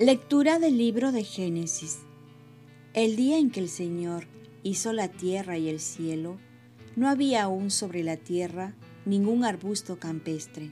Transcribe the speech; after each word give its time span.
Lectura 0.00 0.60
del 0.60 0.78
libro 0.78 1.10
de 1.10 1.24
Génesis. 1.24 1.98
El 2.94 3.16
día 3.16 3.36
en 3.36 3.50
que 3.50 3.58
el 3.58 3.68
Señor 3.68 4.28
hizo 4.62 4.92
la 4.92 5.08
tierra 5.08 5.58
y 5.58 5.68
el 5.68 5.80
cielo, 5.80 6.38
no 6.94 7.08
había 7.08 7.42
aún 7.42 7.72
sobre 7.72 8.04
la 8.04 8.16
tierra 8.16 8.76
ningún 9.06 9.44
arbusto 9.44 9.98
campestre, 9.98 10.70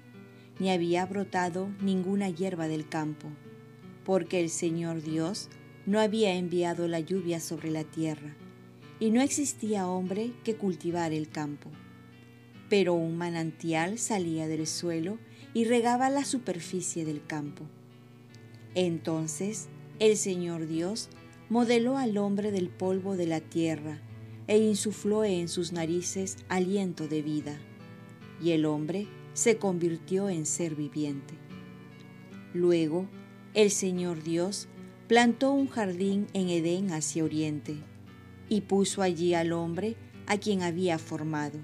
ni 0.60 0.70
había 0.70 1.04
brotado 1.06 1.68
ninguna 1.80 2.30
hierba 2.30 2.68
del 2.68 2.88
campo, 2.88 3.26
porque 4.04 4.38
el 4.38 4.48
Señor 4.48 5.02
Dios 5.02 5.48
no 5.86 5.98
había 5.98 6.36
enviado 6.36 6.86
la 6.86 7.00
lluvia 7.00 7.40
sobre 7.40 7.72
la 7.72 7.82
tierra, 7.82 8.36
y 9.00 9.10
no 9.10 9.22
existía 9.22 9.88
hombre 9.88 10.34
que 10.44 10.54
cultivara 10.54 11.16
el 11.16 11.28
campo. 11.28 11.72
Pero 12.68 12.94
un 12.94 13.16
manantial 13.16 13.98
salía 13.98 14.46
del 14.46 14.68
suelo 14.68 15.18
y 15.52 15.64
regaba 15.64 16.10
la 16.10 16.24
superficie 16.24 17.04
del 17.04 17.26
campo 17.26 17.66
entonces 18.76 19.68
el 19.98 20.18
Señor 20.18 20.66
Dios 20.66 21.08
modeló 21.48 21.96
al 21.96 22.18
hombre 22.18 22.52
del 22.52 22.68
polvo 22.68 23.16
de 23.16 23.26
la 23.26 23.40
tierra 23.40 24.02
e 24.48 24.58
insufló 24.58 25.24
en 25.24 25.48
sus 25.48 25.72
narices 25.72 26.36
aliento 26.48 27.08
de 27.08 27.22
vida, 27.22 27.56
y 28.40 28.50
el 28.50 28.66
hombre 28.66 29.08
se 29.32 29.56
convirtió 29.56 30.28
en 30.28 30.44
ser 30.44 30.74
viviente. 30.74 31.34
Luego, 32.52 33.06
el 33.54 33.70
Señor 33.70 34.22
Dios 34.22 34.68
plantó 35.08 35.52
un 35.52 35.68
jardín 35.68 36.26
en 36.34 36.50
Edén 36.50 36.92
hacia 36.92 37.24
oriente, 37.24 37.76
y 38.50 38.60
puso 38.60 39.00
allí 39.00 39.32
al 39.32 39.52
hombre 39.52 39.96
a 40.26 40.36
quien 40.36 40.62
había 40.62 40.98
formado. 40.98 41.58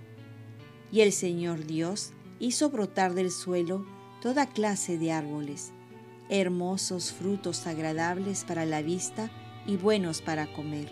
Y 0.90 1.00
el 1.02 1.12
Señor 1.12 1.66
Dios 1.66 2.12
hizo 2.40 2.70
brotar 2.70 3.12
del 3.12 3.30
suelo 3.30 3.84
toda 4.22 4.46
clase 4.46 4.96
de 4.96 5.12
árboles, 5.12 5.72
hermosos 6.32 7.12
frutos 7.12 7.66
agradables 7.66 8.44
para 8.44 8.64
la 8.64 8.80
vista 8.80 9.30
y 9.66 9.76
buenos 9.76 10.22
para 10.22 10.50
comer. 10.50 10.90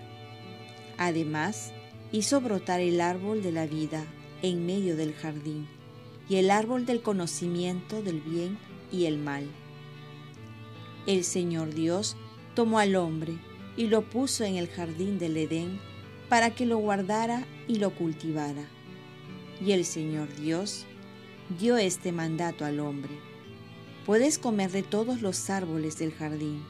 Además, 0.98 1.72
hizo 2.12 2.42
brotar 2.42 2.80
el 2.80 3.00
árbol 3.00 3.42
de 3.42 3.50
la 3.50 3.66
vida 3.66 4.05
en 4.42 4.66
medio 4.66 4.97
del 4.97 5.14
jardín 5.14 5.66
y 6.28 6.36
el 6.36 6.50
árbol 6.50 6.84
del 6.84 7.00
conocimiento 7.00 8.02
del 8.02 8.20
bien 8.20 8.58
y 8.92 9.06
el 9.06 9.16
mal. 9.16 9.48
El 11.06 11.24
Señor 11.24 11.72
Dios 11.72 12.19
tomó 12.54 12.78
al 12.78 12.94
hombre 12.94 13.38
y 13.78 13.86
lo 13.86 14.02
puso 14.02 14.44
en 14.44 14.56
el 14.56 14.69
jardín 14.69 15.19
del 15.19 15.38
Edén 15.38 15.80
para 16.28 16.54
que 16.54 16.66
lo 16.66 16.77
guardara 16.77 17.47
y 17.66 17.77
lo 17.77 17.94
cultivara. 17.94 18.69
Y 19.64 19.72
el 19.72 19.86
Señor 19.86 20.28
Dios 20.36 20.84
dio 21.58 21.78
este 21.78 22.12
mandato 22.12 22.66
al 22.66 22.78
hombre 22.78 23.30
Puedes 24.11 24.41
comer 24.41 24.72
de 24.72 24.83
todos 24.83 25.22
los 25.22 25.50
árboles 25.50 25.97
del 25.97 26.12
jardín, 26.12 26.64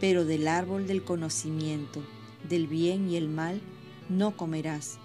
pero 0.00 0.26
del 0.26 0.46
árbol 0.46 0.86
del 0.86 1.02
conocimiento, 1.02 2.04
del 2.46 2.66
bien 2.66 3.08
y 3.08 3.16
el 3.16 3.26
mal, 3.26 3.62
no 4.10 4.36
comerás, 4.36 4.98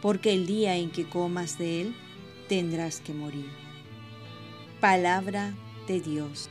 porque 0.00 0.32
el 0.32 0.46
día 0.46 0.74
en 0.74 0.90
que 0.90 1.08
comas 1.08 1.58
de 1.58 1.82
él, 1.82 1.94
tendrás 2.48 3.00
que 3.00 3.14
morir. 3.14 3.46
Palabra 4.80 5.54
de 5.86 6.00
Dios. 6.00 6.50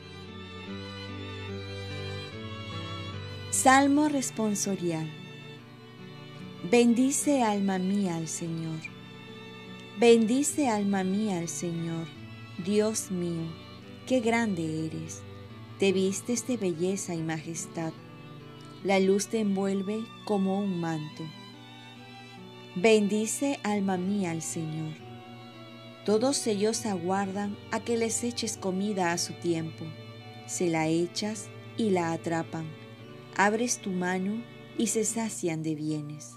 Salmo 3.50 4.08
responsorial. 4.08 5.06
Bendice 6.70 7.42
alma 7.42 7.78
mía 7.78 8.16
al 8.16 8.26
Señor. 8.26 8.80
Bendice 10.00 10.68
alma 10.68 11.04
mía 11.04 11.40
al 11.40 11.50
Señor, 11.50 12.06
Dios 12.64 13.10
mío 13.10 13.71
qué 14.06 14.20
grande 14.20 14.86
eres. 14.86 15.22
Te 15.78 15.92
vistes 15.92 16.46
de 16.46 16.56
belleza 16.56 17.14
y 17.14 17.22
majestad. 17.22 17.92
La 18.84 19.00
luz 19.00 19.28
te 19.28 19.40
envuelve 19.40 20.04
como 20.24 20.58
un 20.58 20.80
manto. 20.80 21.24
Bendice 22.74 23.58
alma 23.62 23.96
mía 23.96 24.30
al 24.30 24.42
Señor. 24.42 24.94
Todos 26.04 26.46
ellos 26.46 26.84
aguardan 26.86 27.56
a 27.70 27.80
que 27.80 27.96
les 27.96 28.24
eches 28.24 28.56
comida 28.56 29.12
a 29.12 29.18
su 29.18 29.34
tiempo. 29.34 29.84
Se 30.46 30.68
la 30.68 30.88
echas 30.88 31.48
y 31.76 31.90
la 31.90 32.12
atrapan. 32.12 32.66
Abres 33.36 33.78
tu 33.78 33.90
mano 33.90 34.42
y 34.78 34.88
se 34.88 35.04
sacian 35.04 35.62
de 35.62 35.74
bienes. 35.74 36.34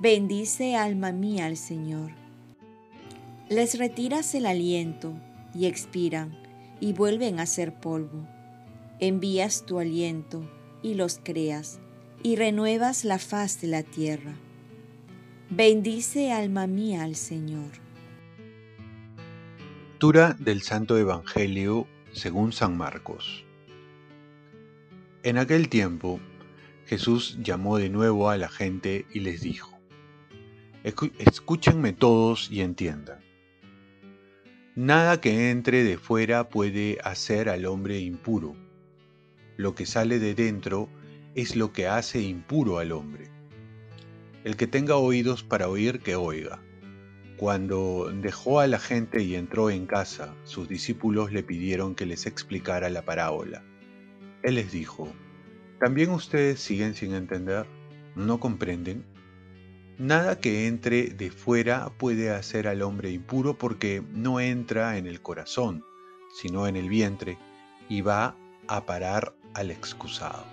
Bendice 0.00 0.76
alma 0.76 1.12
mía 1.12 1.46
al 1.46 1.56
Señor. 1.56 2.10
Les 3.48 3.78
retiras 3.78 4.34
el 4.34 4.46
aliento 4.46 5.14
y 5.54 5.66
expiran 5.66 6.36
y 6.80 6.92
vuelven 6.92 7.40
a 7.40 7.46
ser 7.46 7.74
polvo. 7.74 8.26
Envías 9.00 9.64
tu 9.66 9.78
aliento 9.78 10.48
y 10.82 10.94
los 10.94 11.20
creas 11.22 11.80
y 12.22 12.36
renuevas 12.36 13.04
la 13.04 13.18
faz 13.18 13.60
de 13.60 13.68
la 13.68 13.82
tierra. 13.82 14.34
Bendice 15.50 16.32
alma 16.32 16.66
mía 16.66 17.02
al 17.02 17.16
Señor. 17.16 17.70
Lectura 20.02 20.36
del 20.40 20.62
Santo 20.62 20.98
Evangelio 20.98 21.86
según 22.10 22.52
San 22.52 22.76
Marcos. 22.76 23.44
En 25.22 25.38
aquel 25.38 25.68
tiempo, 25.68 26.18
Jesús 26.86 27.38
llamó 27.40 27.78
de 27.78 27.88
nuevo 27.88 28.28
a 28.28 28.36
la 28.36 28.48
gente 28.48 29.06
y 29.14 29.20
les 29.20 29.42
dijo, 29.42 29.78
Escúchenme 30.82 31.92
todos 31.92 32.50
y 32.50 32.62
entiendan. 32.62 33.20
Nada 34.74 35.20
que 35.20 35.50
entre 35.50 35.84
de 35.84 35.98
fuera 35.98 36.48
puede 36.48 36.96
hacer 37.04 37.50
al 37.50 37.66
hombre 37.66 37.98
impuro. 37.98 38.56
Lo 39.58 39.74
que 39.74 39.84
sale 39.84 40.18
de 40.18 40.34
dentro 40.34 40.88
es 41.34 41.56
lo 41.56 41.74
que 41.74 41.88
hace 41.88 42.22
impuro 42.22 42.78
al 42.78 42.92
hombre. 42.92 43.28
El 44.44 44.56
que 44.56 44.66
tenga 44.66 44.96
oídos 44.96 45.42
para 45.42 45.68
oír, 45.68 46.00
que 46.00 46.16
oiga. 46.16 46.62
Cuando 47.36 48.10
dejó 48.14 48.60
a 48.60 48.66
la 48.66 48.78
gente 48.78 49.22
y 49.22 49.34
entró 49.34 49.68
en 49.68 49.84
casa, 49.84 50.34
sus 50.44 50.70
discípulos 50.70 51.32
le 51.32 51.42
pidieron 51.42 51.94
que 51.94 52.06
les 52.06 52.24
explicara 52.24 52.88
la 52.88 53.04
parábola. 53.04 53.62
Él 54.42 54.54
les 54.54 54.72
dijo, 54.72 55.12
¿también 55.80 56.08
ustedes 56.08 56.60
siguen 56.60 56.94
sin 56.94 57.12
entender? 57.12 57.66
¿No 58.16 58.40
comprenden? 58.40 59.04
Nada 60.02 60.40
que 60.40 60.66
entre 60.66 61.10
de 61.10 61.30
fuera 61.30 61.92
puede 61.96 62.30
hacer 62.30 62.66
al 62.66 62.82
hombre 62.82 63.12
impuro 63.12 63.56
porque 63.56 64.02
no 64.10 64.40
entra 64.40 64.98
en 64.98 65.06
el 65.06 65.22
corazón, 65.22 65.84
sino 66.34 66.66
en 66.66 66.74
el 66.74 66.88
vientre, 66.88 67.38
y 67.88 68.00
va 68.00 68.34
a 68.66 68.84
parar 68.84 69.36
al 69.54 69.70
excusado. 69.70 70.44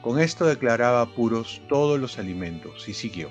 Con 0.00 0.20
esto 0.20 0.46
declaraba 0.46 1.14
puros 1.14 1.60
todos 1.68 2.00
los 2.00 2.18
alimentos 2.18 2.88
y 2.88 2.94
siguió. 2.94 3.28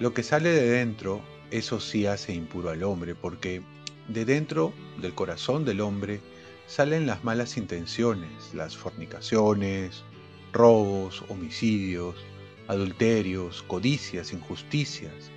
Lo 0.00 0.12
que 0.12 0.22
sale 0.22 0.50
de 0.50 0.68
dentro, 0.68 1.22
eso 1.50 1.80
sí 1.80 2.04
hace 2.04 2.34
impuro 2.34 2.68
al 2.68 2.82
hombre, 2.82 3.14
porque 3.14 3.62
de 4.06 4.26
dentro 4.26 4.74
del 5.00 5.14
corazón 5.14 5.64
del 5.64 5.80
hombre 5.80 6.20
salen 6.66 7.06
las 7.06 7.24
malas 7.24 7.56
intenciones, 7.56 8.52
las 8.52 8.76
fornicaciones, 8.76 10.04
robos, 10.52 11.24
homicidios, 11.30 12.16
adulterios, 12.68 13.62
codicias, 13.62 14.32
injusticias, 14.32 15.30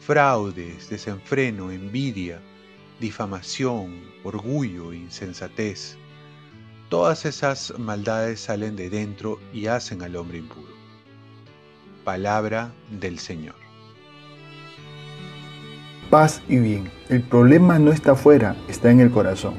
fraudes, 0.00 0.88
desenfreno, 0.88 1.70
envidia, 1.70 2.40
difamación, 3.00 4.02
orgullo, 4.24 4.92
insensatez. 4.92 5.96
Todas 6.88 7.24
esas 7.24 7.74
maldades 7.78 8.40
salen 8.40 8.76
de 8.76 8.90
dentro 8.90 9.38
y 9.52 9.66
hacen 9.66 10.02
al 10.02 10.16
hombre 10.16 10.38
impuro. 10.38 10.72
Palabra 12.04 12.72
del 12.90 13.18
Señor. 13.18 13.56
Paz 16.08 16.40
y 16.48 16.56
bien. 16.56 16.90
El 17.10 17.22
problema 17.22 17.78
no 17.78 17.92
está 17.92 18.12
afuera, 18.12 18.56
está 18.68 18.90
en 18.90 19.00
el 19.00 19.10
corazón. 19.10 19.54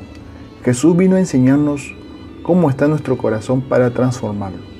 Jesús 0.63 0.97
vino 0.97 1.15
a 1.15 1.19
enseñarnos 1.19 1.93
cómo 2.41 2.69
está 2.71 2.87
nuestro 2.87 3.17
corazón 3.17 3.61
para 3.61 3.91
transformarlo 3.91 4.78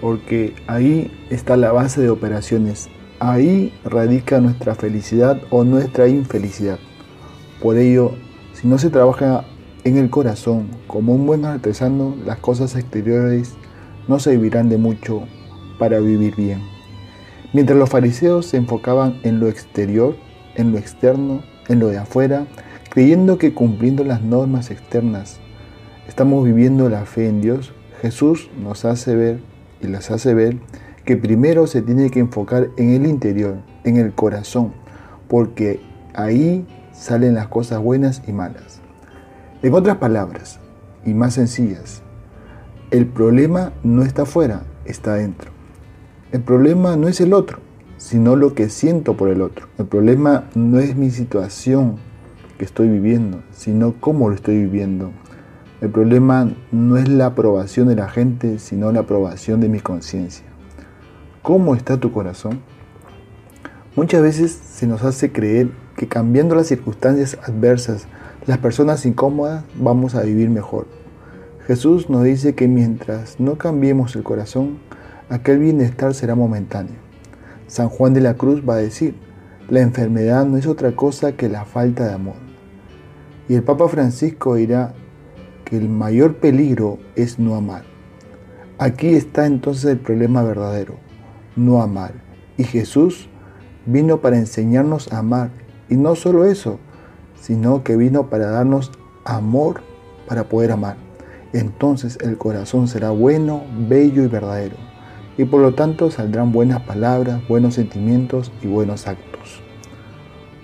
porque 0.00 0.54
ahí 0.66 1.10
está 1.30 1.56
la 1.56 1.72
base 1.72 2.00
de 2.00 2.10
operaciones. 2.10 2.88
Ahí 3.18 3.72
radica 3.84 4.40
nuestra 4.40 4.74
felicidad 4.74 5.40
o 5.50 5.64
nuestra 5.64 6.08
infelicidad. 6.08 6.78
Por 7.62 7.78
ello, 7.78 8.12
si 8.52 8.68
no 8.68 8.78
se 8.78 8.90
trabaja 8.90 9.44
en 9.84 9.96
el 9.96 10.10
corazón 10.10 10.68
como 10.86 11.14
un 11.14 11.26
buen 11.26 11.44
artesano, 11.44 12.14
las 12.24 12.38
cosas 12.38 12.76
exteriores 12.76 13.54
no 14.08 14.18
servirán 14.18 14.68
de 14.68 14.78
mucho 14.78 15.22
para 15.78 16.00
vivir 16.00 16.34
bien. 16.36 16.60
Mientras 17.52 17.78
los 17.78 17.88
fariseos 17.88 18.46
se 18.46 18.56
enfocaban 18.56 19.20
en 19.22 19.40
lo 19.40 19.48
exterior, 19.48 20.16
en 20.56 20.72
lo 20.72 20.78
externo, 20.78 21.42
en 21.68 21.78
lo 21.78 21.88
de 21.88 21.98
afuera, 21.98 22.46
creyendo 22.90 23.38
que 23.38 23.54
cumpliendo 23.54 24.04
las 24.04 24.22
normas 24.22 24.70
externas 24.70 25.40
estamos 26.08 26.44
viviendo 26.44 26.88
la 26.88 27.04
fe 27.04 27.28
en 27.28 27.40
Dios, 27.40 27.72
Jesús 28.02 28.50
nos 28.62 28.84
hace 28.84 29.14
ver 29.14 29.40
y 29.80 29.86
las 29.88 30.10
hace 30.10 30.34
ver 30.34 30.58
que 31.04 31.16
primero 31.16 31.66
se 31.66 31.82
tiene 31.82 32.10
que 32.10 32.20
enfocar 32.20 32.68
en 32.76 32.90
el 32.90 33.06
interior, 33.06 33.58
en 33.84 33.96
el 33.96 34.12
corazón, 34.12 34.72
porque 35.28 35.80
ahí 36.14 36.66
salen 36.92 37.34
las 37.34 37.48
cosas 37.48 37.80
buenas 37.80 38.22
y 38.26 38.32
malas. 38.32 38.80
En 39.62 39.72
otras 39.74 39.96
palabras, 39.96 40.58
y 41.04 41.14
más 41.14 41.34
sencillas, 41.34 42.02
el 42.90 43.06
problema 43.06 43.72
no 43.82 44.02
está 44.02 44.22
afuera, 44.22 44.64
está 44.84 45.14
dentro. 45.14 45.50
El 46.32 46.40
problema 46.40 46.96
no 46.96 47.08
es 47.08 47.20
el 47.20 47.32
otro, 47.32 47.58
sino 47.96 48.36
lo 48.36 48.54
que 48.54 48.68
siento 48.68 49.16
por 49.16 49.28
el 49.28 49.42
otro. 49.42 49.68
El 49.78 49.86
problema 49.86 50.44
no 50.54 50.78
es 50.78 50.96
mi 50.96 51.10
situación 51.10 51.96
que 52.58 52.64
estoy 52.64 52.88
viviendo, 52.88 53.42
sino 53.52 53.94
cómo 54.00 54.28
lo 54.28 54.34
estoy 54.34 54.56
viviendo. 54.56 55.12
El 55.82 55.90
problema 55.90 56.50
no 56.72 56.96
es 56.96 57.06
la 57.06 57.26
aprobación 57.26 57.88
de 57.88 57.96
la 57.96 58.08
gente, 58.08 58.58
sino 58.58 58.92
la 58.92 59.00
aprobación 59.00 59.60
de 59.60 59.68
mi 59.68 59.80
conciencia. 59.80 60.46
¿Cómo 61.42 61.74
está 61.74 61.98
tu 62.00 62.12
corazón? 62.12 62.60
Muchas 63.94 64.22
veces 64.22 64.52
se 64.52 64.86
nos 64.86 65.04
hace 65.04 65.32
creer 65.32 65.68
que 65.94 66.08
cambiando 66.08 66.54
las 66.54 66.68
circunstancias 66.68 67.38
adversas, 67.42 68.06
las 68.46 68.56
personas 68.56 69.04
incómodas, 69.04 69.64
vamos 69.74 70.14
a 70.14 70.22
vivir 70.22 70.48
mejor. 70.48 70.86
Jesús 71.66 72.08
nos 72.08 72.24
dice 72.24 72.54
que 72.54 72.68
mientras 72.68 73.38
no 73.38 73.58
cambiemos 73.58 74.16
el 74.16 74.22
corazón, 74.22 74.78
aquel 75.28 75.58
bienestar 75.58 76.14
será 76.14 76.34
momentáneo. 76.34 76.96
San 77.66 77.90
Juan 77.90 78.14
de 78.14 78.22
la 78.22 78.34
Cruz 78.34 78.62
va 78.66 78.76
a 78.76 78.78
decir, 78.78 79.14
la 79.68 79.80
enfermedad 79.80 80.46
no 80.46 80.56
es 80.56 80.66
otra 80.66 80.92
cosa 80.92 81.32
que 81.32 81.50
la 81.50 81.66
falta 81.66 82.06
de 82.06 82.14
amor. 82.14 82.36
Y 83.46 83.54
el 83.54 83.62
Papa 83.62 83.88
Francisco 83.88 84.54
dirá 84.54 84.94
que 85.66 85.76
el 85.76 85.90
mayor 85.90 86.36
peligro 86.36 86.98
es 87.16 87.38
no 87.38 87.56
amar. 87.56 87.82
Aquí 88.78 89.08
está 89.08 89.46
entonces 89.46 89.84
el 89.84 89.98
problema 89.98 90.42
verdadero, 90.42 90.94
no 91.56 91.82
amar. 91.82 92.14
Y 92.56 92.64
Jesús 92.64 93.28
vino 93.84 94.20
para 94.20 94.38
enseñarnos 94.38 95.12
a 95.12 95.18
amar. 95.18 95.50
Y 95.90 95.96
no 95.96 96.14
solo 96.14 96.44
eso, 96.44 96.78
sino 97.34 97.82
que 97.82 97.96
vino 97.96 98.30
para 98.30 98.46
darnos 98.46 98.92
amor 99.24 99.82
para 100.28 100.44
poder 100.44 100.70
amar. 100.70 100.96
Entonces 101.52 102.16
el 102.22 102.38
corazón 102.38 102.86
será 102.86 103.10
bueno, 103.10 103.64
bello 103.88 104.22
y 104.22 104.28
verdadero. 104.28 104.76
Y 105.36 105.46
por 105.46 105.60
lo 105.60 105.74
tanto 105.74 106.12
saldrán 106.12 106.52
buenas 106.52 106.82
palabras, 106.82 107.40
buenos 107.48 107.74
sentimientos 107.74 108.52
y 108.62 108.68
buenos 108.68 109.08
actos. 109.08 109.62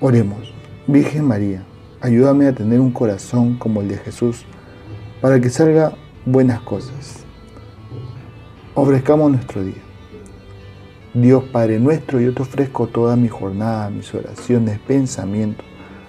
Oremos. 0.01 0.55
Virgen 0.87 1.25
María, 1.25 1.65
ayúdame 2.01 2.47
a 2.47 2.55
tener 2.55 2.81
un 2.81 2.93
corazón 2.93 3.57
como 3.59 3.81
el 3.81 3.89
de 3.89 3.99
Jesús, 3.99 4.47
para 5.23 5.41
que 5.41 5.49
salga 5.49 5.93
buenas 6.27 6.61
cosas. 6.63 7.21
Ofrezcamos 8.75 9.31
nuestro 9.31 9.63
día. 9.63 9.81
Dios 11.15 11.45
Padre 11.45 11.79
nuestro, 11.79 12.21
yo 12.21 12.35
te 12.35 12.43
ofrezco 12.43 12.89
toda 12.89 13.15
mi 13.15 13.29
jornada, 13.29 13.89
mis 13.89 14.13
oraciones, 14.13 14.81
pensamientos, 14.81 15.65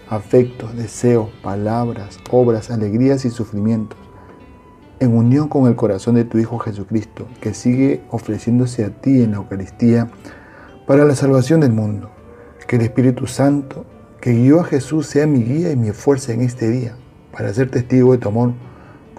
afectos, 0.10 0.76
deseos, 0.76 1.30
palabras, 1.44 2.18
obras, 2.32 2.72
alegrías 2.72 3.24
y 3.26 3.30
sufrimientos, 3.30 4.00
en 5.00 5.16
unión 5.16 5.48
con 5.48 5.68
el 5.68 5.76
corazón 5.76 6.16
de 6.16 6.26
tu 6.26 6.40
Hijo 6.40 6.58
Jesucristo, 6.58 7.28
que 7.40 7.54
sigue 7.54 8.02
ofreciéndose 8.10 8.84
a 8.84 8.90
ti 8.90 9.22
en 9.22 9.32
la 9.32 9.38
Eucaristía 9.38 10.10
para 10.88 11.06
la 11.06 11.16
salvación 11.16 11.60
del 11.60 11.72
mundo. 11.72 12.10
Que 12.68 12.78
el 12.78 12.82
Espíritu 12.82 13.28
Santo, 13.28 13.86
que 14.22 14.32
guió 14.32 14.62
a 14.62 14.64
Jesús, 14.64 15.06
sea 15.06 15.28
mi 15.28 15.44
guía 15.44 15.72
y 15.72 15.76
mi 15.76 15.92
fuerza 15.92 16.34
en 16.34 16.42
este 16.42 16.72
día, 16.72 16.96
para 17.32 17.54
ser 17.54 17.70
testigo 17.70 18.14
de 18.14 18.18
tu 18.18 18.30
amor. 18.30 18.54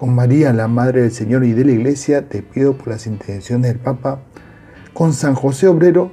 Con 0.04 0.14
María, 0.14 0.52
la 0.52 0.68
Madre 0.68 1.00
del 1.00 1.12
Señor 1.12 1.46
y 1.46 1.54
de 1.54 1.64
la 1.64 1.72
Iglesia, 1.72 2.28
te 2.28 2.42
pido 2.42 2.76
por 2.76 2.88
las 2.88 3.06
intenciones 3.06 3.72
del 3.72 3.80
Papa, 3.80 4.20
con 4.92 5.14
San 5.14 5.34
José 5.34 5.66
Obrero, 5.66 6.12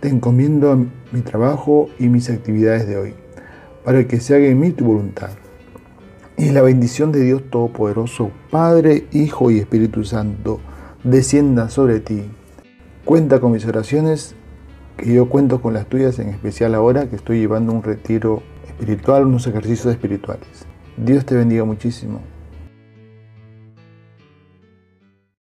te 0.00 0.08
encomiendo 0.08 0.86
mi 1.12 1.20
trabajo 1.20 1.88
y 2.00 2.08
mis 2.08 2.28
actividades 2.30 2.88
de 2.88 2.96
hoy 2.96 3.14
para 3.84 4.08
que 4.08 4.18
se 4.18 4.34
haga 4.34 4.46
en 4.46 4.58
mí 4.58 4.72
tu 4.72 4.86
voluntad. 4.86 5.30
Y 6.36 6.50
la 6.50 6.62
bendición 6.62 7.12
de 7.12 7.20
Dios 7.20 7.44
Todopoderoso, 7.48 8.32
Padre, 8.50 9.06
Hijo 9.12 9.52
y 9.52 9.60
Espíritu 9.60 10.02
Santo, 10.02 10.58
descienda 11.04 11.68
sobre 11.68 12.00
ti. 12.00 12.24
Cuenta 13.04 13.38
con 13.38 13.52
mis 13.52 13.64
oraciones, 13.66 14.34
que 14.96 15.14
yo 15.14 15.28
cuento 15.28 15.62
con 15.62 15.74
las 15.74 15.86
tuyas, 15.86 16.18
en 16.18 16.30
especial 16.30 16.74
ahora 16.74 17.08
que 17.08 17.14
estoy 17.14 17.38
llevando 17.38 17.72
un 17.72 17.84
retiro 17.84 18.42
espiritual, 18.66 19.26
unos 19.26 19.46
ejercicios 19.46 19.94
espirituales. 19.94 20.48
Dios 20.96 21.24
te 21.24 21.36
bendiga 21.36 21.64
muchísimo. 21.64 22.20